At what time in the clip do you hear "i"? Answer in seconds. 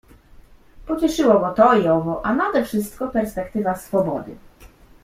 1.77-1.87